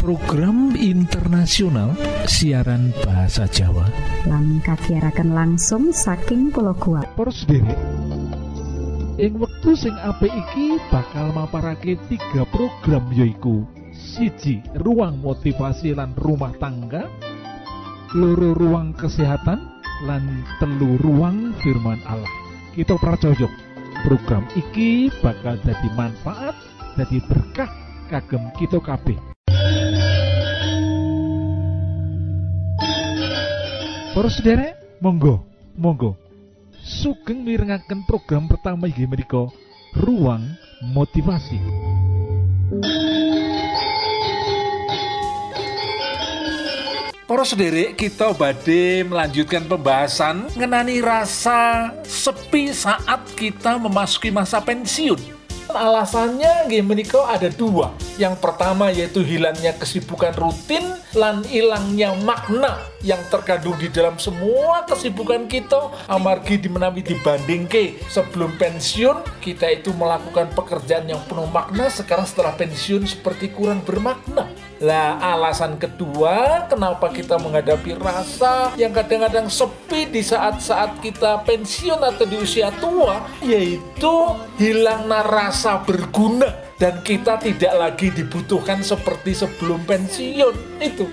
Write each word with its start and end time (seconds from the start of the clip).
Program 0.00 0.76
internasional 0.76 1.96
siaran 2.28 2.92
bahasa 3.04 3.48
Jawa. 3.48 3.88
Lan 4.28 4.60
kagiaraken 4.60 5.32
langsung 5.32 5.94
saking 5.94 6.52
pulau 6.52 6.76
kuat 6.76 7.08
derek 7.48 7.78
ing 9.20 9.36
wektu 9.36 9.76
sing 9.76 9.92
apik 10.00 10.32
iki 10.32 10.80
bakal 10.88 11.28
maparake 11.36 12.00
tiga 12.08 12.48
program 12.48 13.04
yoiku 13.12 13.68
siji 13.92 14.64
ruang 14.80 15.20
motivasi 15.20 15.92
lan 15.92 16.16
rumah 16.16 16.56
tangga. 16.56 17.04
Loro 18.16 18.56
ruang 18.56 18.96
kesehatan. 18.96 19.60
Lan 20.08 20.48
telu 20.56 20.96
ruang 21.04 21.52
firman 21.60 22.00
Allah. 22.08 22.32
Kita 22.72 22.96
percaya 22.96 23.44
program 24.08 24.48
iki 24.56 25.12
bakal 25.20 25.60
jadi 25.60 25.88
manfaat 25.92 26.56
jadi 26.96 27.20
berkah 27.28 27.70
kagem 28.08 28.48
kita 28.56 28.80
kabeh 28.80 29.29
Para 34.10 34.26
sederek, 34.26 34.76
monggo, 35.00 35.40
monggo. 35.78 36.12
Sugeng 36.76 37.40
mirengaken 37.40 38.04
program 38.04 38.50
pertama 38.50 38.84
inggih 38.84 39.08
menika 39.08 39.48
Ruang 39.96 40.44
Motivasi. 40.92 41.56
Para 47.24 47.46
sederek, 47.46 47.94
kita 47.94 48.34
badhe 48.34 49.06
melanjutkan 49.06 49.62
pembahasan 49.64 50.50
mengenai 50.52 50.98
rasa 50.98 51.94
sepi 52.02 52.74
saat 52.74 53.22
kita 53.38 53.78
memasuki 53.78 54.34
masa 54.34 54.58
pensiun. 54.58 55.39
Alasannya 55.78 56.66
nggih 56.66 56.82
menika 56.82 57.30
ada 57.30 57.46
dua. 57.52 57.94
Yang 58.18 58.42
pertama 58.42 58.90
yaitu 58.90 59.22
hilangnya 59.22 59.74
kesibukan 59.78 60.34
rutin 60.34 60.82
lan 61.14 61.46
hilangnya 61.46 62.14
makna 62.26 62.89
yang 63.00 63.20
terkandung 63.32 63.80
di 63.80 63.88
dalam 63.88 64.20
semua 64.20 64.84
kesibukan 64.84 65.48
kita 65.48 65.88
amargi 66.04 66.60
dimenawi 66.60 67.00
dibanding 67.00 67.64
ke 67.64 67.96
sebelum 68.12 68.52
pensiun 68.60 69.40
kita 69.40 69.72
itu 69.72 69.96
melakukan 69.96 70.52
pekerjaan 70.52 71.08
yang 71.08 71.20
penuh 71.24 71.48
makna 71.48 71.88
sekarang 71.88 72.28
setelah 72.28 72.52
pensiun 72.56 73.08
seperti 73.08 73.48
kurang 73.52 73.80
bermakna. 73.80 74.52
Lah 74.80 75.20
alasan 75.20 75.76
kedua 75.80 76.64
kenapa 76.68 77.08
kita 77.12 77.40
menghadapi 77.40 77.96
rasa 77.96 78.72
yang 78.76 78.92
kadang-kadang 78.92 79.48
sepi 79.48 80.08
di 80.08 80.20
saat-saat 80.20 81.00
kita 81.00 81.40
pensiun 81.44 82.00
atau 82.00 82.24
di 82.28 82.36
usia 82.36 82.68
tua 82.80 83.24
yaitu 83.40 84.36
hilangnya 84.60 85.24
rasa 85.24 85.80
berguna. 85.84 86.68
Dan 86.80 87.04
kita 87.04 87.36
tidak 87.36 87.76
lagi 87.76 88.08
dibutuhkan 88.08 88.80
seperti 88.80 89.36
sebelum 89.36 89.84
pensiun 89.84 90.80
itu 90.80 91.04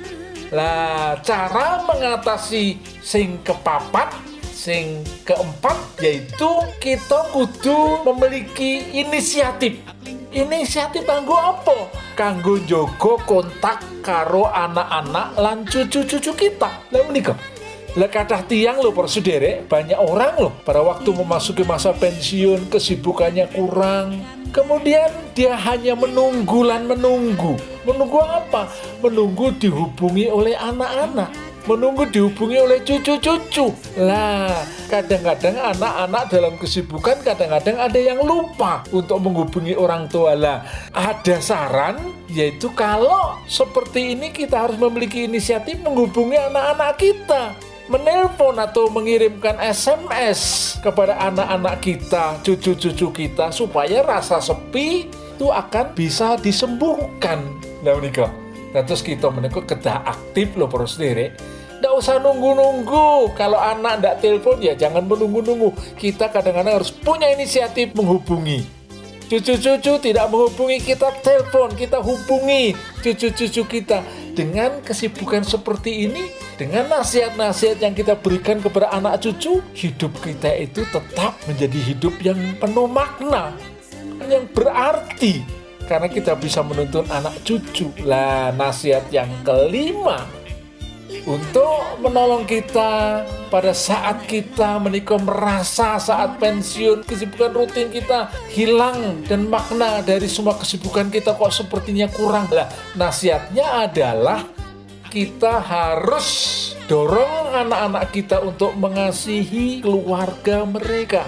lah 0.47 1.19
cara 1.27 1.83
mengatasi 1.83 2.79
sing 3.03 3.43
kepapat 3.43 4.15
sing 4.57 5.03
keempat 5.27 5.75
yaitu 5.99 6.49
kita 6.79 7.29
kudu 7.35 8.03
memiliki 8.07 8.95
inisiatif. 8.95 9.79
Inisiatif 10.31 11.07
kanggo 11.07 11.35
apa? 11.35 11.87
Kanggo 12.15 12.59
jogo 12.63 13.19
kontak 13.23 13.79
karo 14.03 14.47
anak-anak 14.47 15.35
lan 15.39 15.63
cucu-cucu 15.67 16.31
kita. 16.35 16.71
Lah 16.91 17.03
menika. 17.07 17.35
Lah 17.95 18.09
tiang 18.47 18.81
loh 18.83 18.91
sederek. 19.07 19.67
Banyak 19.71 19.99
orang 19.99 20.35
loh 20.35 20.53
pada 20.63 20.79
waktu 20.83 21.11
memasuki 21.15 21.63
masa 21.63 21.91
pensiun 21.95 22.67
kesibukannya 22.67 23.51
kurang. 23.51 24.19
Kemudian 24.51 25.11
dia 25.35 25.53
hanya 25.59 25.93
menunggu 25.95 26.63
lan 26.65 26.87
menunggu 26.87 27.76
menunggu 27.87 28.19
apa 28.19 28.67
menunggu 28.99 29.55
dihubungi 29.55 30.27
oleh 30.27 30.59
anak-anak 30.59 31.31
menunggu 31.67 32.07
dihubungi 32.07 32.63
oleh 32.63 32.79
cucu-cucu. 32.81 33.75
Lah, 33.99 34.63
kadang-kadang 34.87 35.59
anak-anak 35.59 36.23
dalam 36.31 36.55
kesibukan 36.55 37.19
kadang-kadang 37.21 37.75
ada 37.75 37.99
yang 37.99 38.23
lupa 38.23 38.87
untuk 38.95 39.19
menghubungi 39.19 39.75
orang 39.75 40.07
tua. 40.07 40.33
Lah, 40.33 40.63
ada 40.95 41.35
saran 41.43 42.15
yaitu 42.31 42.71
kalau 42.71 43.35
seperti 43.51 44.15
ini 44.15 44.31
kita 44.31 44.63
harus 44.67 44.79
memiliki 44.79 45.27
inisiatif 45.27 45.83
menghubungi 45.83 46.39
anak-anak 46.39 46.95
kita 46.95 47.43
menelpon 47.87 48.59
atau 48.59 48.91
mengirimkan 48.91 49.55
SMS 49.63 50.75
kepada 50.83 51.15
anak-anak 51.23 51.79
kita, 51.79 52.35
cucu-cucu 52.43 53.07
kita 53.15 53.47
supaya 53.51 54.03
rasa 54.03 54.43
sepi 54.43 55.07
itu 55.07 55.47
akan 55.47 55.95
bisa 55.95 56.35
disembuhkan. 56.35 57.66
Nah, 57.87 57.95
menikah. 57.95 58.27
Nah, 58.75 58.83
terus 58.83 58.99
kita 58.99 59.31
menikah 59.31 59.63
kedah 59.63 60.03
aktif 60.03 60.59
loh 60.59 60.67
para 60.67 60.83
sendiri. 60.83 61.31
Nggak 61.79 61.93
usah 61.95 62.19
nunggu-nunggu. 62.19 63.31
Kalau 63.31 63.55
anak 63.55 64.03
nggak 64.03 64.15
telepon 64.19 64.59
ya 64.59 64.75
jangan 64.75 65.07
menunggu-nunggu. 65.07 65.95
Kita 65.95 66.27
kadang-kadang 66.27 66.83
harus 66.83 66.91
punya 66.91 67.31
inisiatif 67.31 67.95
menghubungi. 67.95 68.67
Cucu-cucu 69.27 70.03
tidak 70.03 70.27
menghubungi 70.31 70.79
kita 70.83 71.11
telepon, 71.19 71.75
kita 71.75 71.99
hubungi 71.99 72.75
cucu-cucu 73.03 73.63
kita. 73.67 74.03
Dengan 74.31 74.83
kesibukan 74.83 75.43
seperti 75.43 76.07
ini, 76.07 76.31
dengan 76.55 76.91
nasihat-nasihat 76.91 77.81
yang 77.81 77.91
kita 77.91 78.15
berikan 78.19 78.59
kepada 78.59 78.91
anak 78.91 79.19
cucu, 79.23 79.63
hidup 79.75 80.11
kita 80.23 80.53
itu 80.59 80.83
tetap 80.91 81.35
menjadi 81.43 81.79
hidup 81.91 82.13
yang 82.23 82.39
penuh 82.55 82.87
makna, 82.87 83.51
yang 84.27 84.45
berarti. 84.51 85.56
Karena 85.87 86.11
kita 86.11 86.35
bisa 86.35 86.59
menuntun 86.61 87.07
anak 87.07 87.39
cucu. 87.47 87.89
Lah, 88.03 88.51
nasihat 88.51 89.07
yang 89.09 89.31
kelima. 89.47 90.27
Untuk 91.23 92.03
menolong 92.03 92.43
kita 92.43 93.23
pada 93.47 93.71
saat 93.71 94.27
kita 94.27 94.75
menikah 94.79 95.19
merasa 95.19 95.95
saat 95.99 96.35
pensiun 96.35 97.07
kesibukan 97.07 97.55
rutin 97.55 97.87
kita 97.87 98.27
hilang 98.51 99.23
dan 99.23 99.47
makna 99.47 100.03
dari 100.03 100.27
semua 100.27 100.59
kesibukan 100.59 101.07
kita 101.07 101.31
kok 101.31 101.51
sepertinya 101.51 102.11
kurang. 102.11 102.51
Lah 102.51 102.67
nasihatnya 102.99 103.87
adalah 103.87 104.43
kita 105.07 105.63
harus 105.63 106.27
dorong 106.91 107.55
anak-anak 107.55 108.11
kita 108.11 108.43
untuk 108.43 108.75
mengasihi 108.75 109.79
keluarga 109.79 110.67
mereka 110.67 111.23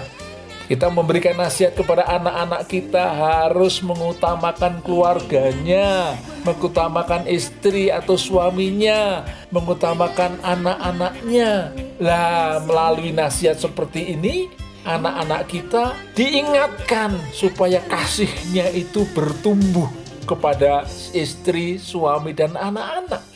kita 0.70 0.86
memberikan 0.86 1.34
nasihat 1.34 1.74
kepada 1.74 2.06
anak-anak 2.06 2.70
kita 2.70 3.02
harus 3.10 3.82
mengutamakan 3.82 4.78
keluarganya, 4.86 6.14
mengutamakan 6.46 7.26
istri 7.26 7.90
atau 7.90 8.14
suaminya, 8.14 9.26
mengutamakan 9.50 10.38
anak-anaknya. 10.46 11.74
Lah, 11.98 12.62
melalui 12.62 13.10
nasihat 13.10 13.58
seperti 13.58 14.14
ini, 14.14 14.46
anak-anak 14.86 15.50
kita 15.50 15.90
diingatkan 16.14 17.18
supaya 17.34 17.82
kasihnya 17.90 18.70
itu 18.70 19.02
bertumbuh 19.10 19.90
kepada 20.22 20.86
istri, 21.10 21.82
suami, 21.82 22.30
dan 22.30 22.54
anak-anak. 22.54 23.26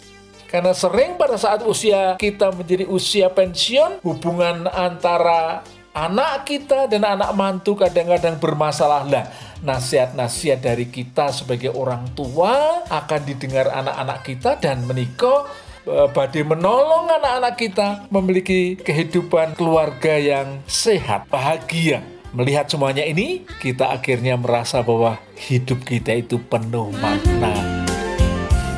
Karena 0.47 0.71
sering 0.71 1.19
pada 1.19 1.35
saat 1.35 1.67
usia 1.67 2.15
kita 2.15 2.55
menjadi 2.55 2.87
usia 2.87 3.27
pensiun, 3.27 4.07
hubungan 4.07 4.71
antara 4.71 5.67
anak 5.95 6.43
kita 6.43 6.91
dan 6.91 7.07
anak 7.07 7.31
mantu 7.39 7.79
kadang-kadang 7.79 8.43
bermasalah 8.43 9.07
lah 9.07 9.31
nasihat-nasihat 9.63 10.61
dari 10.61 10.91
kita 10.91 11.31
sebagai 11.31 11.71
orang 11.73 12.11
tua 12.13 12.85
akan 12.91 13.21
didengar 13.23 13.71
anak-anak 13.71 14.19
kita 14.27 14.59
dan 14.59 14.83
menikah 14.85 15.47
e, 15.87 16.11
badai 16.11 16.43
menolong 16.43 17.09
anak-anak 17.09 17.55
kita 17.57 17.89
memiliki 18.11 18.77
kehidupan 18.77 19.55
keluarga 19.55 20.19
yang 20.19 20.61
sehat, 20.67 21.31
bahagia. 21.31 22.03
Melihat 22.35 22.67
semuanya 22.67 23.07
ini, 23.07 23.47
kita 23.63 23.95
akhirnya 23.95 24.35
merasa 24.35 24.83
bahwa 24.83 25.23
hidup 25.39 25.87
kita 25.87 26.19
itu 26.19 26.43
penuh 26.43 26.91
makna. 26.99 27.55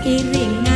Iringan 0.04 0.75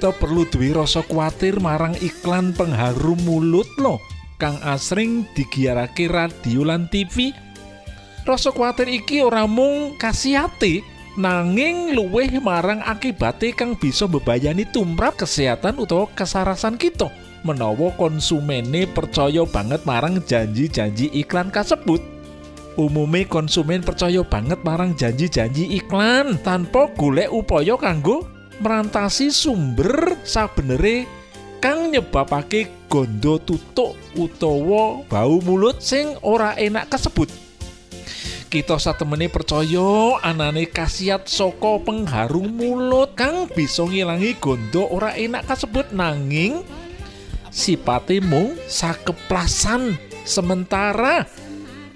kita 0.00 0.16
perlu 0.16 0.48
duwe 0.48 0.72
rasa 0.72 1.04
kuatir 1.04 1.60
marang 1.60 1.92
iklan 2.00 2.56
pengharum 2.56 3.20
mulut 3.20 3.68
lo 3.76 4.00
kang 4.40 4.56
asring 4.64 5.28
digiarake 5.36 6.08
radio 6.08 6.64
lan 6.64 6.88
TV 6.88 7.36
rasa 8.24 8.48
kuatir 8.48 8.88
iki 8.88 9.20
ora 9.20 9.44
mung 9.44 10.00
kasihati 10.00 10.80
nanging 11.20 11.92
luweh 11.92 12.32
marang 12.40 12.80
akibate 12.80 13.52
kang 13.52 13.76
bisa 13.76 14.08
bebayani 14.08 14.64
tumrap 14.72 15.20
kesehatan 15.20 15.76
utawa 15.76 16.08
kesarasan 16.16 16.80
kita 16.80 17.12
menawa 17.44 17.92
konsumene 18.00 18.88
percaya 18.88 19.44
banget 19.44 19.84
marang 19.84 20.16
janji-janji 20.24 21.12
iklan 21.12 21.52
kasebut. 21.52 22.00
Umume 22.80 23.28
konsumen 23.28 23.84
percaya 23.84 24.24
banget 24.24 24.64
marang 24.64 24.96
janji-janji 24.96 25.76
iklan 25.76 26.40
tanpa 26.40 26.88
golek 26.96 27.28
upaya 27.28 27.76
kanggo 27.76 28.39
merantasi 28.60 29.32
sumber 29.32 30.20
sabenere 30.20 31.08
kang 31.64 31.88
nyebabake 31.88 32.68
gondo 32.92 33.40
tutuk 33.40 33.96
utawa 34.12 35.00
bau 35.08 35.40
mulut 35.40 35.80
sing 35.80 36.12
ora 36.20 36.52
enak 36.54 36.92
kasebut. 36.92 37.32
Kita 38.50 38.82
satemene 38.82 39.30
percaya 39.30 40.18
anane 40.20 40.66
khasiat 40.66 41.30
saka 41.30 41.80
pengharum 41.80 42.50
mulut 42.50 43.14
kang 43.16 43.46
bisa 43.48 43.86
ngilangi 43.86 44.36
gondo 44.36 44.90
ora 44.90 45.14
enak 45.14 45.46
kasebut 45.46 45.94
nanging 45.94 46.60
sipate 47.48 48.18
mung 48.18 48.58
sakeplasan 48.66 49.94
sementara 50.26 51.24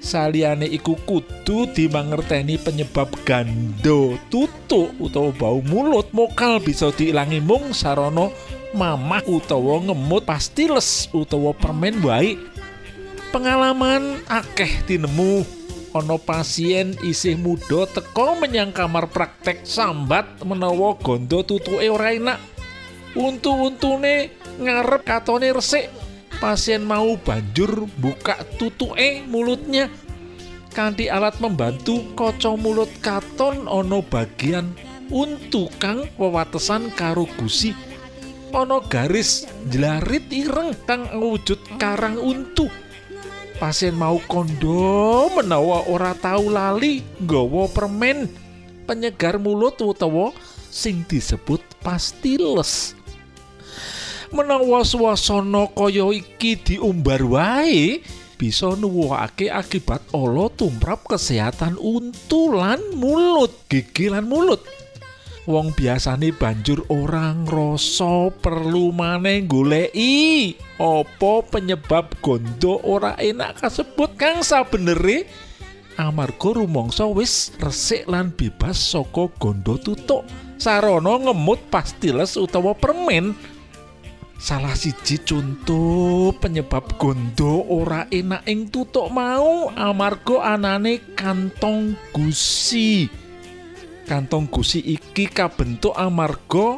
saliyane 0.05 0.69
iku 0.69 1.01
kudu 1.09 1.73
dimangerteni 1.73 2.61
penyebab 2.61 3.09
gando 3.25 4.21
tutuk 4.29 4.93
utawa 5.01 5.33
bau 5.33 5.65
mulut. 5.65 6.13
Mokal 6.13 6.61
bisa 6.61 6.93
diilangi 6.93 7.41
mung 7.41 7.73
sarana 7.73 8.29
mamah 8.77 9.25
utawa 9.25 9.81
ngemut 9.81 10.29
pastiles 10.29 11.09
utawa 11.17 11.57
permen 11.57 12.05
baik 12.05 12.37
pengalaman 13.35 14.23
akeh 14.31 14.87
tinemu 14.87 15.43
ana 15.91 16.15
pasien 16.23 16.95
isih 17.03 17.35
muda 17.35 17.87
teko 17.91 18.39
menyang 18.39 18.71
kamar 18.71 19.11
praktek 19.11 19.67
sambat 19.67 20.43
menawa 20.47 20.95
gondo 20.99 21.43
tutuke 21.43 21.87
ora 21.91 22.15
enak. 22.15 22.39
Untu-untune 23.15 24.35
ngarep 24.59 25.07
katone 25.07 25.55
resik 25.55 25.87
pasien 26.39 26.83
mau 26.83 27.19
banjur 27.19 27.87
buka 27.99 28.41
tutuke 28.57 29.23
mulutnya. 29.27 29.91
Kanthi 30.75 31.07
alat 31.07 31.39
membantu 31.39 32.03
kaca 32.19 32.59
mulut 32.59 32.91
katon 32.99 33.71
ana 33.71 34.03
bagian 34.03 34.75
untu 35.13 35.71
kang 35.79 36.11
wewatesan 36.19 36.91
karo 36.99 37.31
gusi. 37.39 37.75
Ana 38.51 38.83
garis 38.87 39.47
jlarit 39.71 40.27
ireng 40.35 40.75
kang 40.83 41.07
wujud 41.19 41.59
karang 41.79 42.19
untu. 42.19 42.67
Pasien 43.59 43.95
mau 43.95 44.19
kondo 44.27 45.31
menawa 45.31 45.87
ora 45.87 46.11
tahu 46.15 46.51
lali 46.51 47.07
nggawa 47.23 47.71
permen. 47.71 48.27
Penyegar 48.85 49.39
mulut 49.39 49.79
utawa 49.79 50.35
sing 50.75 51.07
disebut 51.07 51.63
pastiles 51.81 52.99
menawa 54.35 54.83
swasana 54.83 55.71
kaya 55.71 56.11
iki 56.11 56.59
diumbar 56.59 57.23
wae 57.23 58.03
bisa 58.35 58.75
nuwuhake 58.75 59.47
akibat 59.47 60.03
ala 60.11 60.51
tumrap 60.53 61.07
kesehatan 61.07 61.79
untu 61.79 62.51
lan 62.51 62.83
mulut 62.99 63.55
gigi 63.71 64.11
lan 64.11 64.27
mulut. 64.27 64.59
Wong 65.45 65.77
biasane 65.77 66.33
banjur 66.33 66.89
orang 66.89 67.45
rasa 67.45 68.33
perlu 68.33 68.91
maneh 68.97 69.45
goleki. 69.45 70.57
Apa 70.81 71.45
penyebab 71.45 72.17
gondo 72.25 72.81
ora 72.81 73.13
enak 73.21 73.61
kasebut 73.61 74.17
kang? 74.17 74.41
Sabenere 74.41 75.29
amarga 76.01 76.59
rumangsa 76.59 77.05
wis 77.07 77.55
resik 77.61 78.09
lan 78.09 78.33
bebas 78.33 78.81
saka 78.81 79.29
gondo 79.37 79.77
tutuk. 79.77 80.25
Sarana 80.57 81.29
ngemut 81.29 81.61
pastiles 81.69 82.41
utawa 82.41 82.73
permen 82.73 83.37
salah 84.45 84.77
siji 84.77 85.25
contoh 85.25 86.37
penyebab 86.37 87.01
gondo 87.01 87.65
ora 87.65 88.05
enak 88.13 88.45
ing 88.45 88.69
tutuk 88.69 89.09
mau 89.09 89.73
amarga 89.73 90.53
anane 90.53 91.17
kantong 91.17 91.97
gusi. 92.13 93.09
Kantong 94.05 94.53
gusi 94.53 94.85
iki 94.85 95.33
kabentuk 95.33 95.97
amarga 95.97 96.77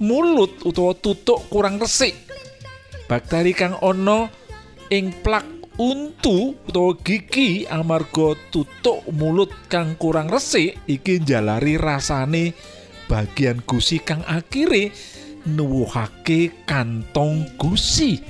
mulut 0.00 0.64
utawa 0.64 0.96
tutuk 0.96 1.44
kurang 1.52 1.76
resik. 1.76 2.16
Bakteri 3.04 3.52
kang 3.52 3.76
ana 3.84 4.32
ing 4.88 5.12
plak 5.20 5.44
untu 5.76 6.56
utawa 6.64 6.96
gigi 7.04 7.68
amarga 7.68 8.32
tutuk 8.48 9.04
mulut 9.12 9.52
kang 9.68 9.92
kurang 10.00 10.32
resik 10.32 10.80
iki 10.88 11.20
njalari 11.20 11.76
rasane 11.76 12.56
bagian 13.12 13.60
gusi 13.60 14.00
kang 14.00 14.24
akhire 14.24 14.88
nuwuhake 15.48 16.64
kantong 16.64 17.48
gusi. 17.60 18.20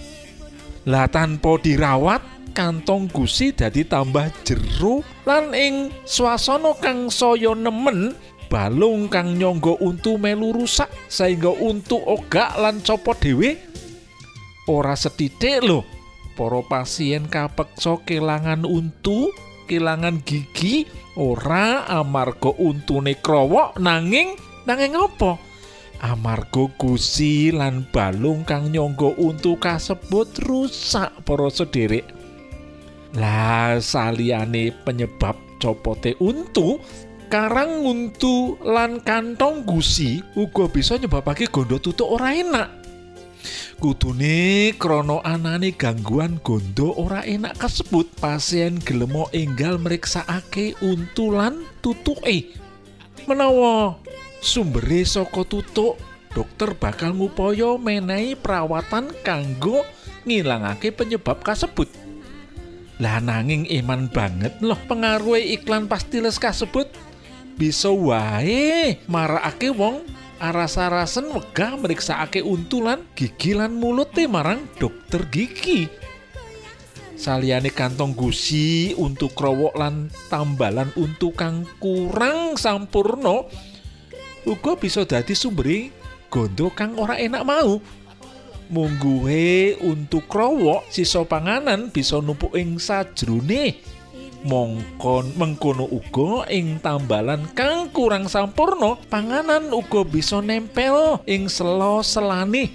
Lah 0.85 1.09
tanpa 1.09 1.57
dirawat, 1.63 2.35
kantong 2.55 3.11
gusi 3.11 3.51
dadi 3.51 3.83
tambah 3.83 4.31
jero 4.47 5.03
lan 5.27 5.51
ing 5.51 5.91
swasana 6.07 6.79
kang 6.79 7.11
saya 7.11 7.51
nemen 7.53 8.15
balung 8.47 9.11
kang 9.11 9.35
nyangga 9.35 9.75
untu 9.83 10.15
melu 10.15 10.55
rusak 10.55 10.87
sehingga 11.11 11.51
untu 11.51 11.99
ogak 11.99 12.55
lan 12.55 12.79
copot 12.87 13.19
dhewe 13.19 13.59
ora 14.71 14.95
sethithik 14.95 15.67
lho 15.67 15.83
para 16.39 16.63
pasien 16.63 17.27
kapeksa 17.27 17.99
kelangan 18.07 18.63
untu 18.63 19.35
kelangan 19.67 20.23
gigi 20.23 20.87
ora 21.19 21.83
amarga 21.91 22.55
untune 22.55 23.19
krowok 23.19 23.75
nanging 23.83 24.39
nanging 24.63 24.95
apa 24.95 25.54
amarga 26.03 26.67
gusi 26.81 27.55
lan 27.55 27.87
balung 27.95 28.43
kang 28.43 28.73
nyangga 28.73 29.15
untu 29.19 29.55
kasebut 29.61 30.31
rusak 30.43 31.13
para 31.23 31.47
sederek. 31.53 32.09
Lah 33.15 33.79
saliyane 33.79 34.75
penyebab 34.83 35.39
copote 35.63 36.19
untu 36.19 36.83
karang 37.31 37.87
untu 37.87 38.59
lan 38.63 38.99
kantong 39.03 39.63
gusi 39.63 40.23
uga 40.35 40.67
bisa 40.71 40.99
nyebabake 40.99 41.47
gondo 41.51 41.79
tutuk 41.79 42.11
ora 42.11 42.35
enak. 42.35 42.69
Kudune 43.79 44.73
krana 44.79 45.21
anane 45.27 45.75
gangguan 45.75 46.41
gondo 46.41 46.95
ora 46.95 47.27
enak 47.27 47.59
kasebut 47.59 48.07
pasien 48.17 48.79
gelemo 48.81 49.29
enggal 49.35 49.83
meriksakake 49.83 50.79
untu 50.81 51.35
lan 51.35 51.67
tutuke. 51.83 52.55
Menawa 53.27 53.99
sumbere 54.45 55.09
saka 55.09 55.41
tutuk 55.49 55.97
dokter 56.37 56.77
bakal 56.77 57.17
ngupaya 57.17 57.81
menehi 57.81 58.37
perawatan 58.37 59.09
kanggo 59.25 59.81
ngilangake 60.29 60.93
penyebab 60.93 61.41
kasebut. 61.41 61.89
Lah 63.01 63.19
nanging 63.19 63.65
iman 63.83 64.07
banget 64.13 64.55
loh 64.61 64.79
pengaruh 64.85 65.41
iklan 65.41 65.89
pastiles 65.89 66.37
kasebut. 66.37 66.87
Bisa 67.55 67.89
wae 67.89 68.99
marakake 69.09 69.71
wong 69.73 70.05
aras-arasen 70.43 71.31
wegah 71.31 71.79
meriksakake 71.79 72.43
untulan 72.43 73.01
gigi 73.15 73.55
lan 73.57 73.79
mulute 73.79 74.27
marang 74.27 74.67
dokter 74.77 75.25
gigi. 75.31 75.87
Saliyane 77.15 77.71
kantong 77.71 78.13
gusi 78.13 78.93
untuk 78.99 79.39
krowok 79.39 79.79
lan 79.79 80.11
tambalan 80.27 80.91
untu 80.99 81.31
kang 81.31 81.63
kurang 81.79 82.59
sampurno 82.59 83.47
uga 84.45 84.77
bisa 84.77 85.05
dadi 85.05 85.33
sumberi 85.33 85.89
gondo 86.29 86.73
kang 86.73 86.97
ora 87.01 87.17
enak 87.21 87.43
mau. 87.45 87.81
Mungguhe 88.73 89.77
untuk 89.85 90.25
krowok 90.25 90.89
sisa 90.89 91.21
panganan 91.29 91.93
bisa 91.93 92.19
numpuk 92.19 92.57
ing 92.57 92.81
sajrone. 92.81 93.77
Mongkon 94.45 95.41
mengkono 95.41 95.89
uga 95.89 96.45
ing 96.53 96.77
tambalan 96.85 97.49
kang 97.57 97.89
kurang 97.89 98.29
sampurno 98.29 99.01
panganan 99.09 99.73
uga 99.73 100.05
bisa 100.05 100.45
nempel 100.45 101.21
ing 101.25 101.49
selo 101.49 102.05
selane. 102.05 102.69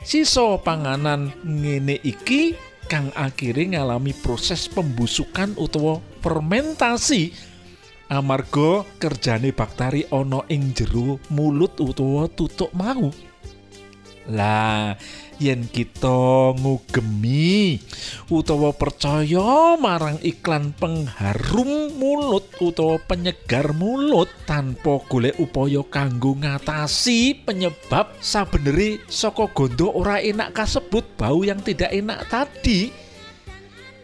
Sisa 0.00 0.56
panganan 0.64 1.32
ngene 1.44 2.00
iki 2.00 2.56
kang 2.88 3.12
akhirnya 3.12 3.84
ngalami 3.84 4.16
proses 4.16 4.64
pembusukan 4.64 5.52
utawa 5.60 6.00
fermentasi 6.24 7.36
amarga 8.08 8.88
kerjane 8.96 9.52
bakteri 9.52 10.08
ana 10.08 10.40
ing 10.48 10.72
jero 10.72 11.20
mulut 11.28 11.76
utawa 11.76 12.24
tutuk 12.32 12.72
mau. 12.72 13.12
Lah 14.28 14.92
yen 15.40 15.64
kita 15.70 16.52
ngugemi 16.52 17.80
utawa 18.28 18.76
percaya 18.76 19.78
marang 19.80 20.20
iklan 20.20 20.76
pengharum 20.76 21.96
mulut 21.96 22.44
utawa 22.60 23.00
penyegar 23.00 23.72
mulut 23.72 24.28
tanpa 24.44 25.00
golek 25.08 25.38
upaya 25.40 25.80
kanggo 25.86 26.36
ngatasi 26.36 27.40
penyebab 27.40 28.12
sabeneri 28.20 29.00
saka 29.08 29.48
gondo 29.48 29.94
ora 29.96 30.20
enak 30.20 30.52
kasebut 30.52 31.06
bau 31.16 31.40
yang 31.46 31.64
tidak 31.64 31.88
enak 31.88 32.28
tadi 32.28 33.07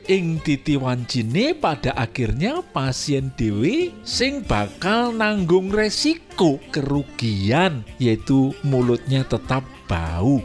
ing 0.08 0.40
titiwancine 0.40 1.56
pada 1.56 1.96
akhirnya 1.96 2.60
pasien 2.60 3.32
dewi 3.36 3.96
sing 4.04 4.44
bakal 4.44 5.12
nanggung 5.12 5.72
resiko 5.72 6.60
kerugian 6.68 7.84
yaitu 7.96 8.52
mulutnya 8.60 9.24
tetap 9.24 9.64
bau. 9.88 10.44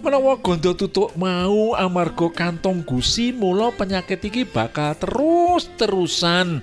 Menawa 0.00 0.38
gondo 0.38 0.72
tutuk 0.76 1.12
mau 1.18 1.74
amarga 1.74 2.30
kantong 2.30 2.86
gusi 2.86 3.34
mula 3.34 3.74
penyakit 3.74 4.22
iki 4.22 4.46
bakal 4.46 4.94
terus-terusan. 4.96 6.62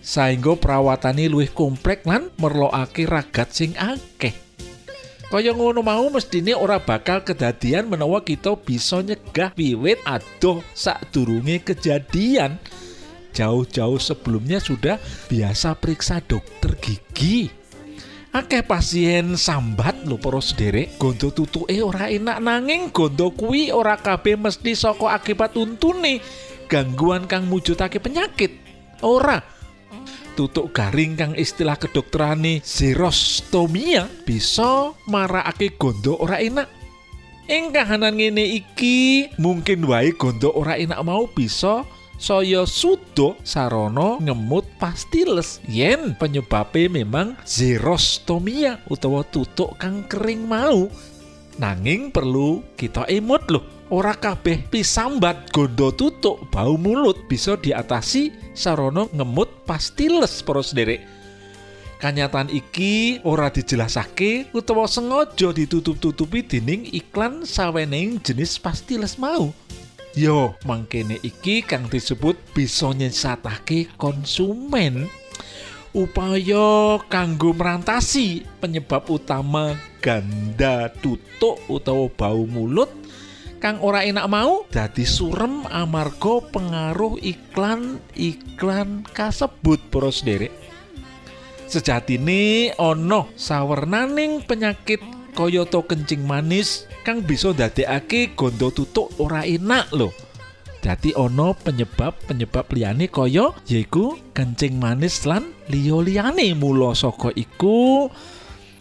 Saingga 0.00 0.56
perawatane 0.56 1.28
luwih 1.28 1.52
komplek 1.52 2.08
lan 2.08 2.32
merlokake 2.40 3.04
ragat 3.04 3.52
sing 3.52 3.76
akeh 3.76 4.49
kaya 5.30 5.54
ngono 5.54 5.86
mau 5.86 6.10
mestine 6.10 6.58
ora 6.58 6.82
bakal 6.82 7.22
kedadian 7.22 7.86
menawa 7.86 8.18
kita 8.18 8.58
bisa 8.58 8.98
nyegah 8.98 9.54
wiwit 9.54 10.02
adoh 10.02 10.58
sadurunge 10.74 11.62
kejadian. 11.62 12.58
Jauh-jauh 13.30 14.02
sebelumnya 14.02 14.58
sudah 14.58 14.98
biasa 15.30 15.78
periksa 15.78 16.18
dokter 16.18 16.74
gigi. 16.82 17.46
Akeh 18.34 18.66
pasien 18.66 19.38
sambat 19.38 20.02
lho 20.02 20.18
para 20.18 20.42
sederek. 20.42 20.98
Gondo 20.98 21.30
tutuke 21.30 21.78
ora 21.78 22.10
enak 22.10 22.42
nanging 22.42 22.90
gondo 22.90 23.30
kuwi 23.30 23.70
ora 23.70 23.94
kabeh 23.94 24.34
mesti 24.34 24.74
saka 24.74 25.14
akibat 25.14 25.54
untune. 25.54 26.18
Gangguan 26.66 27.30
kang 27.30 27.46
mujudake 27.46 28.02
penyakit. 28.02 28.58
Ora 29.06 29.38
tutuk 30.40 30.72
garing 30.72 31.20
kang 31.20 31.36
istilah 31.36 31.76
kedokterane 31.76 32.64
xerostomia 32.64 34.08
bisa 34.24 34.96
marakake 35.04 35.76
gondo 35.76 36.16
ora 36.16 36.40
enak. 36.40 36.64
Ing 37.44 37.76
kahanan 37.76 38.16
ngene 38.16 38.56
iki 38.56 39.28
mungkin 39.36 39.84
wae 39.84 40.16
gondo 40.16 40.48
ora 40.56 40.80
enak 40.80 40.96
mau 41.04 41.28
bisa 41.28 41.84
saya 42.16 42.64
sudo 42.64 43.36
sarono 43.44 44.16
ngemut 44.16 44.64
pastiles 44.80 45.60
yen 45.68 46.16
penyebabe 46.16 46.88
memang 46.88 47.36
xerostomia 47.44 48.80
utawa 48.88 49.20
tutuk 49.28 49.76
kang 49.76 50.08
kering 50.08 50.48
mau 50.48 50.88
nanging 51.60 52.08
perlu 52.08 52.64
kita 52.80 53.04
emut 53.12 53.44
loh 53.52 53.79
ora 53.90 54.14
kabeh 54.14 54.70
pisambat 54.70 55.50
gondo 55.50 55.90
tutuk 55.90 56.46
bau 56.54 56.78
mulut 56.78 57.26
bisa 57.26 57.58
diatasi 57.58 58.54
sarono 58.54 59.10
ngemut 59.10 59.66
pastiles 59.66 60.46
para 60.46 60.62
sederek 60.62 61.02
Kanyataan 62.00 62.48
iki 62.48 63.20
ora 63.28 63.52
dijelasake 63.52 64.48
utawa 64.56 64.88
sengaja 64.88 65.52
ditutup-tutupi 65.52 66.40
dening 66.40 66.88
iklan 66.96 67.44
sawening 67.44 68.16
jenis 68.24 68.56
pastiles 68.56 69.20
mau. 69.20 69.52
Yo, 70.16 70.56
mangkene 70.64 71.20
iki 71.20 71.60
kang 71.60 71.92
disebut 71.92 72.40
bisa 72.56 72.96
nyesatake 72.96 73.92
konsumen. 74.00 75.12
Upaya 75.92 77.04
kanggo 77.04 77.52
merantasi 77.52 78.48
penyebab 78.64 79.04
utama 79.12 79.76
ganda 80.00 80.88
tutuk 81.04 81.60
utawa 81.68 82.08
bau 82.16 82.48
mulut 82.48 82.88
kang 83.60 83.76
ora 83.84 84.00
enak 84.02 84.26
mau 84.26 84.64
dadi 84.72 85.04
surem 85.04 85.68
amarga 85.68 86.40
pengaruh 86.48 87.20
iklan-iklan 87.20 89.04
kasebut 89.12 89.78
para 89.92 90.08
sederek. 90.08 90.50
Sejatine 91.68 92.72
ana 92.80 93.28
sawernaning 93.36 94.42
penyakit 94.48 95.04
kayata 95.36 95.84
kencing 95.86 96.24
manis 96.24 96.88
kang 97.04 97.20
bisa 97.20 97.52
ndadekake 97.52 98.32
gondo 98.32 98.72
tutuk 98.72 99.12
ora 99.20 99.44
enak 99.44 99.92
lho. 99.92 100.08
Dadi 100.80 101.12
ana 101.12 101.52
penyebab-penyebab 101.52 102.72
liyane 102.72 103.12
kaya 103.12 103.52
yaiku 103.68 104.16
kencing 104.32 104.80
manis 104.80 105.28
lan 105.28 105.52
liya-liyane 105.68 106.56
mula 106.56 106.96
saka 106.96 107.28
iku 107.36 108.08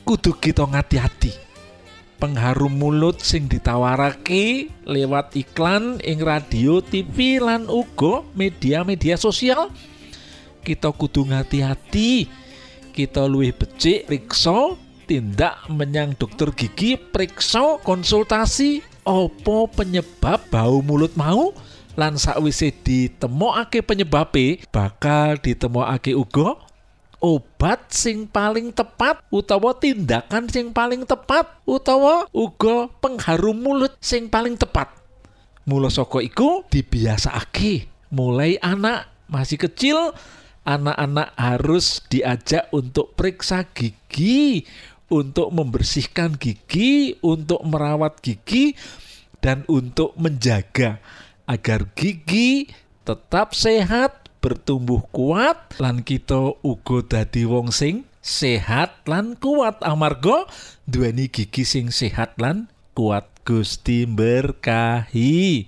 kudu 0.08 0.40
kita 0.40 0.64
ngati-hati. 0.64 1.49
Pengharum 2.20 2.76
mulut 2.76 3.24
sing 3.24 3.48
ditawarake 3.48 4.68
lewat 4.84 5.40
iklan 5.40 6.04
ing 6.04 6.20
radio, 6.20 6.84
TV 6.84 7.40
lan 7.40 7.72
uga 7.72 8.28
media-media 8.36 9.16
sosial. 9.16 9.72
Kita 10.60 10.92
kudu 10.92 11.32
ngati-hati. 11.32 12.28
Kita 12.92 13.24
luwih 13.24 13.56
becik 13.56 14.12
riksa 14.12 14.76
tindak 15.10 15.66
menyang 15.74 16.14
dokter 16.14 16.54
gigi 16.54 16.94
periksa 17.00 17.82
konsultasi 17.82 18.86
opo 19.08 19.66
penyebab 19.66 20.38
bau 20.54 20.86
mulut 20.86 21.18
mau 21.18 21.50
lan 21.98 22.14
sakwise 22.14 22.70
ditemokake 22.70 23.82
penyebabe 23.82 24.62
bakal 24.70 25.42
ditemokake 25.42 26.14
uga 26.14 26.69
obat 27.20 27.92
sing 27.92 28.28
paling 28.28 28.72
tepat 28.72 29.24
utawa 29.32 29.76
tindakan 29.76 30.48
sing 30.48 30.72
paling 30.72 31.04
tepat 31.04 31.48
utawa 31.68 32.28
uga 32.32 32.88
pengharum 33.00 33.60
mulut 33.60 33.96
sing 34.00 34.32
paling 34.32 34.56
tepat. 34.56 34.92
Mula 35.68 35.92
saka 35.92 36.24
iku 36.24 36.66
dibiasakake 36.68 37.88
mulai 38.10 38.58
anak 38.64 39.12
masih 39.30 39.62
kecil 39.62 40.16
anak-anak 40.70 41.34
harus 41.34 42.04
diajak 42.10 42.70
untuk 42.70 43.18
periksa 43.18 43.66
gigi, 43.74 44.66
untuk 45.10 45.50
membersihkan 45.50 46.38
gigi, 46.38 47.18
untuk 47.26 47.66
merawat 47.66 48.22
gigi, 48.22 48.78
dan 49.40 49.64
untuk 49.66 50.14
menjaga 50.20 51.02
agar 51.50 51.90
gigi 51.98 52.70
tetap 53.08 53.58
sehat, 53.58 54.19
bertumbuh 54.40 55.04
kuat, 55.12 55.76
lan 55.84 56.04
kita 56.04 56.60
uga 56.64 57.04
dadi 57.04 57.44
wong 57.44 57.72
sing 57.76 58.08
sehat 58.20 59.08
lan 59.08 59.40
kuat 59.40 59.80
amarga 59.84 60.48
duweni 60.84 61.32
gigi 61.32 61.64
sing 61.64 61.88
sehat 61.92 62.36
lan 62.40 62.68
kuat 62.96 63.28
Gusti 63.48 64.04
berkahi. 64.04 65.68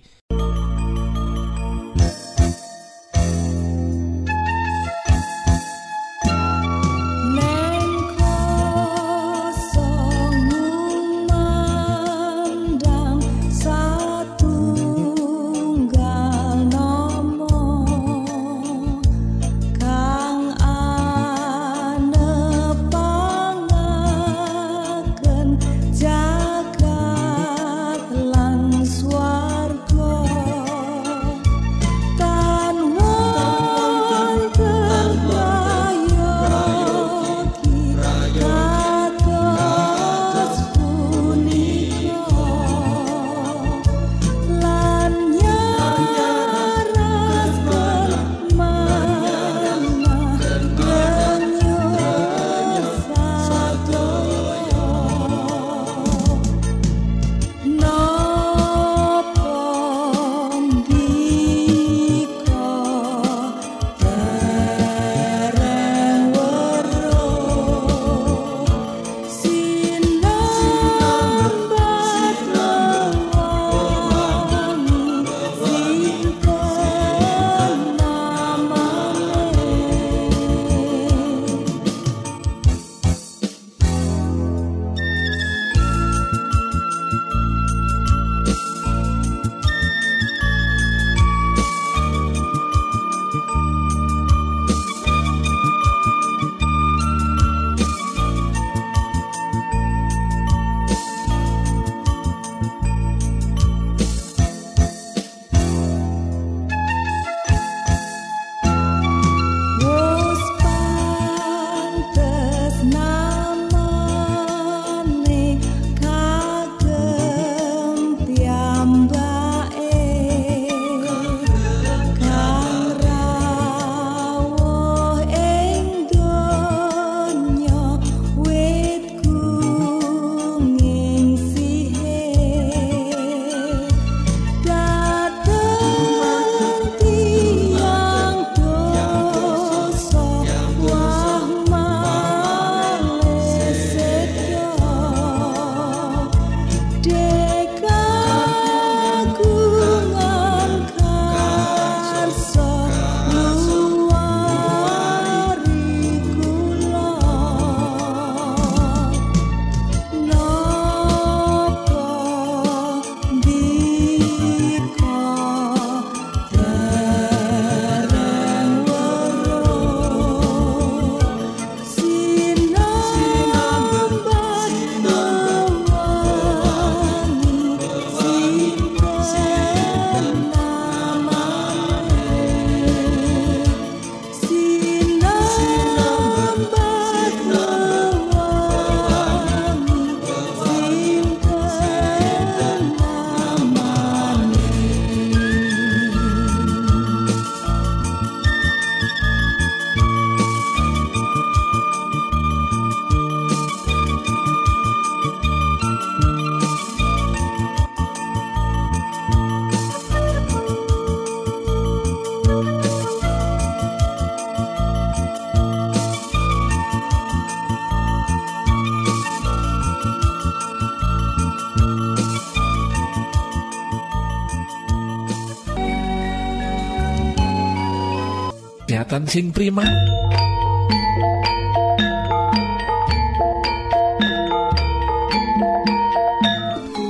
Kesehatan 229.11 229.27
sing 229.27 229.51
prima. 229.51 229.83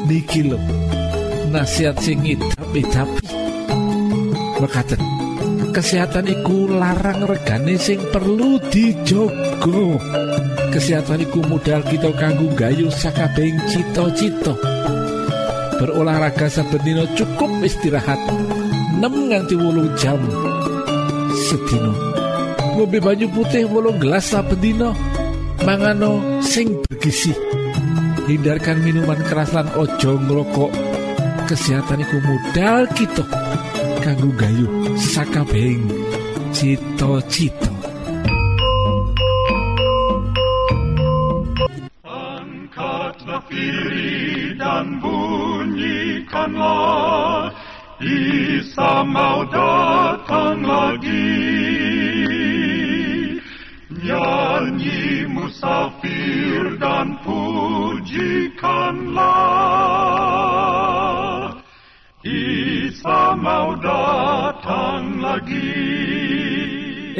Niki 0.09 0.49
lho 0.49 0.57
nasihat 1.53 2.01
sing 2.01 2.25
idap-idapi 2.25 3.21
mekaten 4.57 5.01
kesehatan 5.69 6.25
iku 6.25 6.73
larang 6.73 7.21
regane 7.29 7.77
sing 7.77 8.01
perlu 8.09 8.57
dijogo 8.73 10.01
kesehatan 10.73 11.21
iku 11.21 11.45
modal 11.45 11.85
kita 11.85 12.09
kanggo 12.17 12.49
gayu 12.57 12.89
sakabeng 12.89 13.61
cita-cita. 13.69 14.57
Berolahraga 15.77 16.49
saben 16.49 17.05
cukup 17.13 17.61
istirahat 17.61 18.17
6 18.97 19.05
nganti 19.05 19.53
wolu 19.53 19.85
jam. 20.01 20.17
Sedina 21.31 21.90
ngombe 22.75 22.97
banyu 23.03 23.27
putih 23.31 23.67
wolung 23.67 23.99
gelas 23.99 24.31
saben 24.31 24.60
dina 24.60 24.95
mangano 25.62 26.41
sing 26.41 26.79
bergizi 26.88 27.36
hindarkan 28.31 28.79
minuman 28.79 29.19
keras 29.27 29.51
lan 29.51 29.67
ojo 29.75 30.15
ngrokok. 30.15 30.71
Kesehatan 31.51 31.99
iku 31.99 32.17
modal 32.23 32.88
kita. 32.95 33.27
Kanggo 33.99 34.31
gayu 34.39 34.67
sakabehing. 34.95 35.84
Cita-cita. 36.55 37.71
Dan 44.62 45.01
bunyikanlah 45.01 45.89
Isa 47.97 49.01
mau 49.03 49.41
datang 49.49 50.62
lagi. 50.62 51.70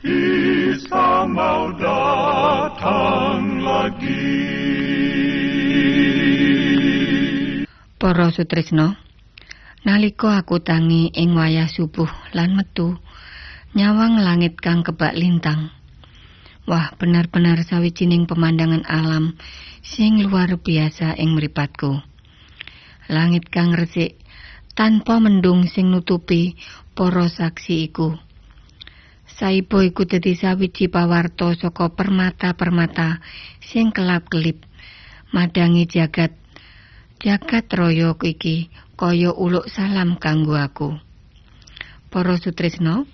Isa 0.00 1.28
mau 1.28 1.76
datang 1.76 3.60
lagi. 3.60 4.32
Para 8.00 8.32
Sutrisno, 8.32 8.96
nalika 9.84 10.40
aku 10.40 10.56
tangi 10.64 11.12
ing 11.12 11.36
wayah 11.36 11.68
subuh 11.68 12.08
lan 12.32 12.56
metu, 12.56 12.96
nyawang 13.76 14.24
langit 14.24 14.56
kang 14.56 14.80
kebak 14.80 15.12
lintang. 15.12 15.68
Wah, 16.64 16.96
benar-benar 16.96 17.60
sawijining 17.60 18.24
pemandangan 18.24 18.88
alam 18.88 19.36
sing 19.84 20.24
luar 20.24 20.56
biasa 20.56 21.12
ing 21.20 21.36
mripatku. 21.36 22.00
Langit 23.12 23.52
kang 23.52 23.76
resik 23.76 24.16
tanpa 24.72 25.20
mendung 25.20 25.68
sing 25.68 25.92
nutupi 25.92 26.56
para 26.96 27.28
saksi 27.28 27.92
iku. 27.92 28.29
Saibo 29.40 29.80
iku 29.80 30.04
dadi 30.04 30.36
sawiji 30.36 30.92
pawarto 30.92 31.56
saka 31.56 31.88
permata-permata 31.88 33.24
sing 33.64 33.88
kelap-kelip 33.88 34.60
madangi 35.32 35.88
jagat 35.88 36.36
jagat 37.16 37.64
raya 37.72 38.12
iki 38.20 38.68
kaya 39.00 39.32
uluk 39.32 39.64
salam 39.72 40.20
kanggo 40.20 40.60
aku. 40.60 41.00
Para 42.12 42.36
Sutrisno, 42.36 43.08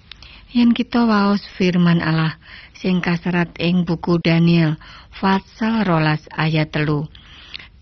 yen 0.51 0.75
kita 0.75 1.07
waos 1.07 1.47
firman 1.55 2.03
Allah 2.03 2.43
sing 2.75 2.99
kaserat 2.99 3.55
ing 3.63 3.87
buku 3.87 4.19
Daniel 4.19 4.83
pasal 5.15 5.87
rolas 5.87 6.27
ayat 6.35 6.75
telu. 6.75 7.07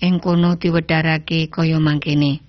Ing 0.04 0.20
kono 0.20 0.60
diwedharake 0.60 1.48
kaya 1.48 1.80
mangkene. 1.80 2.44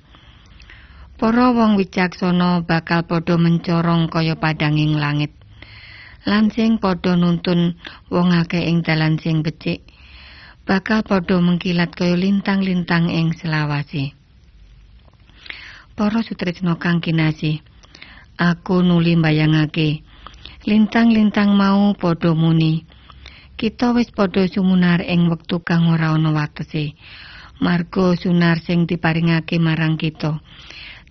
Para 1.16 1.56
wong 1.56 1.80
wicaksana 1.80 2.68
bakal 2.68 3.08
padha 3.08 3.40
mencorong 3.40 4.12
kaya 4.12 4.36
padanging 4.36 5.00
langit. 5.00 5.45
Lan 6.26 6.50
sing 6.50 6.82
padha 6.82 7.14
nuntun 7.14 7.78
wong 8.10 8.34
akeh 8.34 8.66
ing 8.66 8.82
dalan 8.82 9.22
sing 9.22 9.46
becik 9.46 9.86
bakal 10.66 11.06
padha 11.06 11.38
mengkilat 11.38 11.94
kaya 11.94 12.18
lintang-lintang 12.18 13.14
ing 13.14 13.38
selawase. 13.38 14.18
Para 15.94 16.26
sutrisno 16.26 16.82
kang 16.82 17.00
kinasih, 17.00 17.62
aku 18.42 18.82
nuli 18.82 19.14
mbayangake 19.16 20.02
lintang-lintang 20.66 21.54
mau 21.54 21.94
padha 21.94 22.34
muni. 22.34 22.82
Kita 23.56 23.94
wis 23.94 24.10
padha 24.10 24.50
sumunar 24.50 25.06
ing 25.06 25.30
wektu 25.30 25.62
kang 25.62 25.88
ora 25.94 26.12
ana 26.12 26.34
watese. 26.34 26.98
Margo 27.62 28.18
sunar 28.20 28.60
sing 28.60 28.84
diparingake 28.84 29.62
marang 29.62 29.96
kita. 29.96 30.44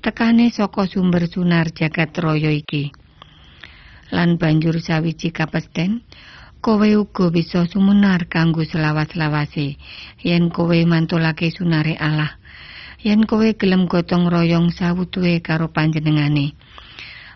Tekane 0.04 0.52
saka 0.52 0.84
sumber 0.84 1.24
sunar 1.24 1.72
jagat 1.72 2.12
raya 2.20 2.52
iki. 2.52 3.03
Lan 4.12 4.36
banjur 4.36 4.76
sawiji 4.84 5.32
kapesten, 5.32 6.04
kowe 6.64 6.88
uga 6.96 7.28
bisa 7.28 7.64
sumunar 7.68 8.28
kanggo 8.28 8.64
selawas-lawase 8.64 9.76
yen 10.24 10.48
kowe 10.48 10.76
mantulake 10.84 11.52
sunare 11.52 11.96
Allah. 11.96 12.36
Yen 13.04 13.28
kowe 13.28 13.44
gelem 13.52 13.84
gotong 13.84 14.32
royong 14.32 14.72
sawutuhe 14.72 15.44
karo 15.44 15.68
panjenengane. 15.68 16.56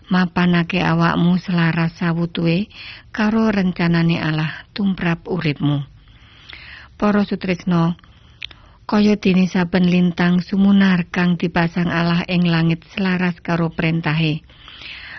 Mapanake 0.09 0.81
awakmu 0.81 1.37
selaras 1.37 1.93
sawutuhe 2.01 2.73
karo 3.13 3.53
rencanane 3.53 4.17
Allah 4.17 4.65
tumrap 4.73 5.29
uripmu. 5.29 5.85
Para 6.97 7.21
sutrisno, 7.21 7.93
kaya 8.89 9.13
dene 9.21 9.45
saben 9.45 9.85
lintang 9.85 10.41
sumunar 10.41 11.05
kang 11.13 11.37
dipasang 11.37 11.93
Allah 11.93 12.25
ing 12.25 12.49
langit 12.49 12.81
selaras 12.89 13.37
karo 13.37 13.69
perintahe. 13.69 14.41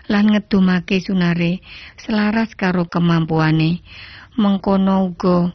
Lan 0.09 0.33
ngedumake 0.33 1.03
sunare 1.03 1.61
selaras 2.01 2.57
karo 2.57 2.89
kemampuane. 2.89 3.85
Mengkono 4.41 5.11
uga 5.11 5.53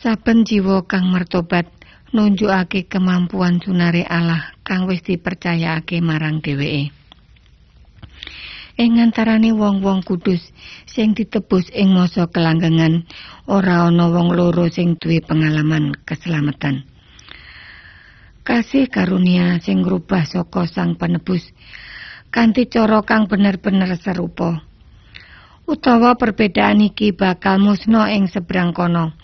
saben 0.00 0.46
jiwa 0.48 0.86
kang 0.88 1.12
mertobat 1.12 1.68
nunjukake 2.14 2.86
kemampuan 2.86 3.58
sunare 3.60 4.06
Allah 4.06 4.54
kang 4.62 4.86
wis 4.88 5.02
dipercayakake 5.02 5.98
marang 5.98 6.38
dheweke. 6.40 6.94
Ing 8.74 8.98
antarane 8.98 9.54
wong-wong 9.54 10.02
kudus 10.02 10.42
sing 10.90 11.14
ditebus 11.14 11.70
ing 11.70 11.94
masa 11.94 12.26
kelanggengan, 12.26 13.06
ora 13.46 13.86
ana 13.86 14.10
wong 14.10 14.34
loro 14.34 14.66
sing 14.66 14.98
duwe 14.98 15.22
pengalaman 15.22 15.94
keselamatan. 16.02 16.82
Kasih 18.42 18.90
karunia 18.90 19.62
sing 19.62 19.86
ngrubah 19.86 20.26
saka 20.26 20.66
Sang 20.66 20.98
Penebus 20.98 21.54
kanthi 22.34 22.66
cara 22.66 22.98
kang 23.06 23.30
bener-bener 23.30 23.94
serupa. 23.94 24.66
Utawa 25.70 26.18
perbedaan 26.18 26.82
iki 26.82 27.14
bakal 27.14 27.62
musno 27.62 28.02
ing 28.10 28.26
seberang 28.26 28.74
kono. 28.74 29.14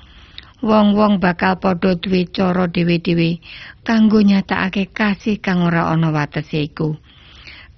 Wong-wong 0.63 1.19
bakal 1.19 1.59
padha 1.59 1.99
duwe 1.99 2.31
cara 2.31 2.71
dhewe-dhewe 2.71 3.43
kanggo 3.83 4.23
nyatakake 4.23 4.95
kasih 4.95 5.43
kang 5.43 5.67
ora 5.67 5.91
ana 5.91 6.15
watese 6.15 6.63
iku. 6.71 6.95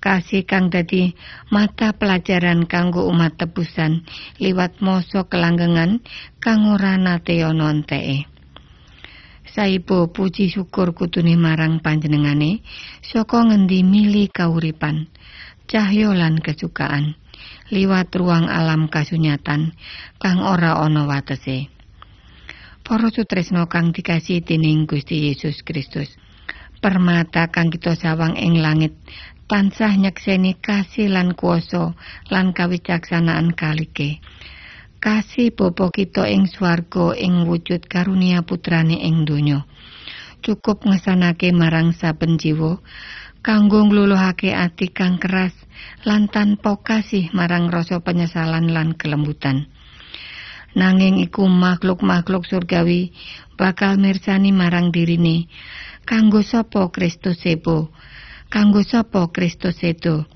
kasih 0.02 0.42
kang 0.42 0.66
dadi 0.66 1.14
mata 1.54 1.94
pelajaran 1.94 2.66
kanggo 2.66 3.06
umat 3.06 3.38
tebusan 3.38 4.02
liwat 4.42 4.82
masa 4.82 5.22
kelanggengan 5.30 6.02
kang 6.42 6.66
ora 6.66 6.98
nate 6.98 7.38
ana 7.46 7.70
enteke. 7.70 8.26
Saibo 9.52 10.10
puji 10.10 10.50
syukur 10.50 10.90
kutune 10.96 11.38
marang 11.38 11.78
panjenengane 11.78 12.66
saka 13.04 13.46
ngendi 13.46 13.84
mili 13.86 14.26
kauripan, 14.26 15.06
cahya 15.72 16.12
lan 16.12 16.36
kesukaan 16.36 17.16
liwat 17.72 18.12
ruang 18.12 18.52
alam 18.52 18.92
kasunyatan 18.92 19.72
kang 20.20 20.38
ora 20.44 20.76
ana 20.76 21.08
watese. 21.08 21.72
Para 22.84 23.08
sutresna 23.08 23.64
kang 23.72 23.96
dikasih 23.96 24.44
dening 24.44 24.84
Gusti 24.84 25.32
Yesus 25.32 25.64
Kristus. 25.64 26.12
Permata 26.84 27.48
kang 27.48 27.72
kita 27.72 27.96
sawang 27.96 28.36
ing 28.36 28.60
langit 28.60 28.92
tansah 29.48 29.96
nyekseni 29.96 30.60
kasih 30.60 31.08
lan 31.08 31.32
kuasa 31.32 31.96
lan 32.28 32.52
kawicaksanaan 32.52 33.56
kalike. 33.56 34.20
Kasih 35.00 35.56
Bapa 35.56 35.88
kita 35.88 36.28
ing 36.28 36.52
swarga 36.52 37.16
ing 37.16 37.48
wujud 37.48 37.88
karunia 37.88 38.44
putrane 38.44 39.00
ing 39.00 39.24
donya. 39.24 39.64
Cukup 40.44 40.84
ngesanake 40.84 41.48
marang 41.56 41.96
saben 41.96 42.36
jiwa 42.36 42.76
kanggo 43.42 43.82
ngluluhake 43.88 44.54
ati 44.54 44.90
kang 44.90 45.18
keras 45.18 45.61
lan 46.06 46.28
tanpa 46.28 46.80
kasih 46.80 47.30
marang 47.36 47.68
rasa 47.68 48.00
penyesalan 48.00 48.72
lan 48.72 48.94
kelembutan. 48.96 49.70
Nanging 50.72 51.20
iku 51.20 51.44
makhluk-makhluk 51.50 52.48
surgawi 52.48 53.12
bakal 53.60 54.00
mirsani 54.00 54.56
marang 54.56 54.88
dirine 54.88 55.52
kanggo 56.08 56.40
sapa 56.40 56.88
Kristus 56.88 57.44
sebo 57.44 57.92
kanggo 58.52 58.84
sapa 58.84 59.32
Kristus 59.32 59.80
itu. 59.80 60.28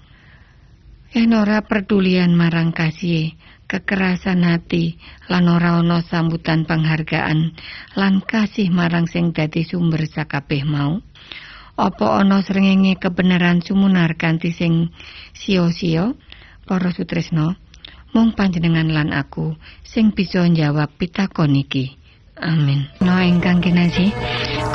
Yen 1.12 1.32
ora 1.32 1.64
perdulian 1.64 2.36
marang 2.36 2.76
kasih, 2.76 3.36
kekerasan 3.70 4.44
hati, 4.44 5.00
lan 5.32 5.48
ora 5.48 5.78
ana 5.80 6.04
sambutan 6.04 6.68
penghargaan, 6.68 7.56
lan 7.96 8.20
kasih 8.20 8.68
marang 8.68 9.08
sing 9.08 9.32
dadi 9.32 9.64
sumber 9.64 10.04
sakabeh 10.04 10.66
mau. 10.66 11.00
Apa 11.76 12.24
ana 12.24 12.40
srengenge 12.40 12.96
kebenaran 12.96 13.60
sumunar 13.60 14.16
kanthi 14.16 14.48
sing 14.48 14.96
sia-sia? 15.36 16.16
Para 16.66 16.90
sutresno, 16.90 17.54
mung 18.10 18.34
panjenengan 18.34 18.90
lan 18.90 19.14
aku 19.14 19.54
sing 19.86 20.10
bisa 20.10 20.42
njawab 20.48 20.90
pitakon 20.98 21.54
iki. 21.54 21.94
Amin. 22.36 22.90
No 23.00 23.16
ingkang 23.22 23.62
kinasih, 23.62 24.10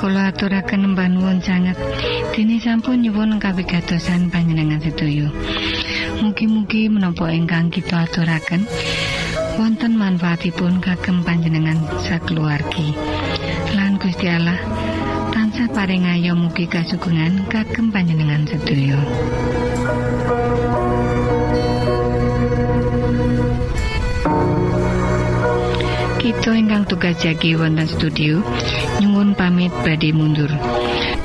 Kula 0.01 0.33
aturaken 0.33 0.97
mbanuwun 0.97 1.45
sanget 1.45 1.77
dene 2.33 2.57
sampun 2.57 3.05
nyuwun 3.05 3.37
kawigatosan 3.37 4.33
panjenengan 4.33 4.81
sedoyo. 4.81 5.29
Mugi-mugi 6.25 6.89
menapa 6.89 7.29
ingkang 7.29 7.69
kita 7.69 8.09
aturaken 8.09 8.65
wonten 9.61 9.93
manfaatipun 9.93 10.81
kagem 10.81 11.21
panjenengan 11.21 11.77
sakeluargi. 12.01 12.97
Lan 13.77 14.01
Gusti 14.01 14.25
Allah 14.25 14.57
tansah 15.61 15.77
paring 15.77 16.09
ayo 16.09 16.33
mugi 16.33 16.65
kasugengan 16.65 17.45
kagem 17.45 17.93
panjenengan. 17.93 18.49
Kita 26.17 26.49
ingkang 26.57 26.89
tugas 26.89 27.13
jagi 27.21 27.53
wonten 27.53 27.85
studio 27.85 28.41
nyuwun 29.05 29.37
pamit 29.37 29.69
badhe 29.85 30.09
mundur. 30.09 30.49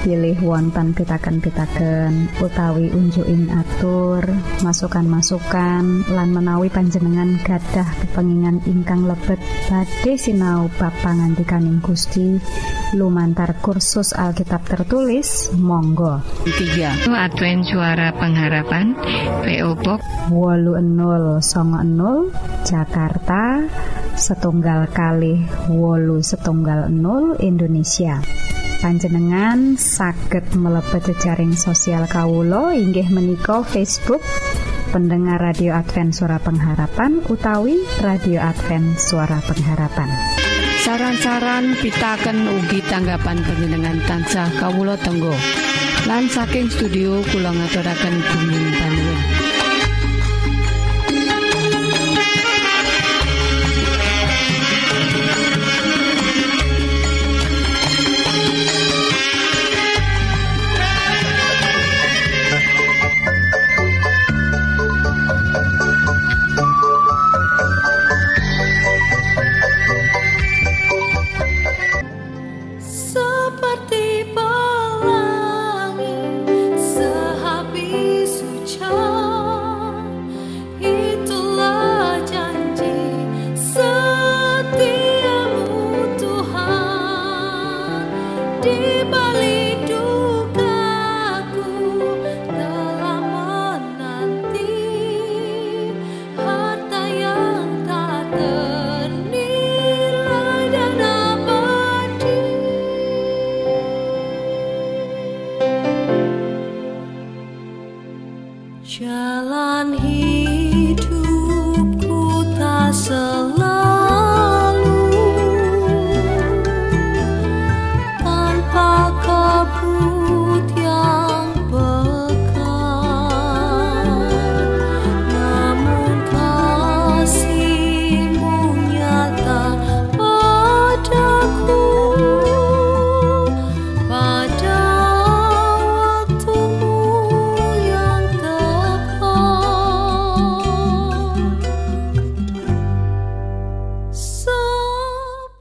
pilih 0.04 0.38
wonten 0.38 0.94
pitaken-pitaken 0.94 2.30
utawi 2.38 2.94
unjuking 2.94 3.50
atur 3.50 4.22
masukan-masukan 4.62 6.06
lan 6.14 6.28
menawi 6.30 6.70
panjenengan 6.70 7.40
gadah 7.42 7.88
kepengingan 8.04 8.62
ingkang 8.70 9.02
lebet 9.08 9.42
badhe 9.66 10.14
sinau 10.14 10.70
bab 10.78 10.94
pangantikaning 11.02 11.82
Gusti 11.82 12.38
lumantar 12.94 13.58
kursus 13.58 14.14
Alkitab 14.14 14.62
tertulis 14.62 15.50
Monggo. 15.58 16.22
3 16.46 17.10
Advent 17.10 17.66
suara 17.66 18.14
pengharapan 18.14 18.94
PO 19.42 19.70
Box. 19.82 20.00
80 20.30 21.42
Jakarta 22.62 23.66
setunggal 24.14 24.86
kali 24.94 25.42
wolu 25.72 26.22
setunggal 26.22 26.86
0 26.92 27.42
Indonesia. 27.42 28.22
Panjenengan 28.78 29.74
saged 29.80 30.54
mlebet 30.54 31.10
jejaring 31.10 31.56
sosial 31.56 32.04
Kawulo 32.06 32.70
inggih 32.70 33.08
menika 33.08 33.64
Facebook 33.64 34.20
pendengar 34.94 35.42
radio 35.42 35.74
Advent 35.74 36.14
suara 36.14 36.38
pengharapan 36.38 37.24
utawi 37.26 37.82
radio 38.04 38.38
Advent 38.44 39.00
suara 39.00 39.40
pengharapan 39.42 40.45
saran-saran 40.86 41.74
pitaken 41.82 42.46
ugi 42.46 42.78
tanggapan 42.86 43.42
panjenengan 43.42 43.98
tansah 44.06 44.46
kawulo 44.54 44.94
tenggo. 44.94 45.34
Lan 46.06 46.30
saking 46.30 46.70
studio 46.70 47.26
kula 47.26 47.50
ngaturaken 47.50 48.14
bumi 48.22 48.58
panuwun 48.78 49.45